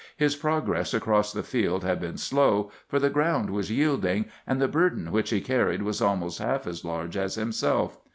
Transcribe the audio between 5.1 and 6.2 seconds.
which he carried was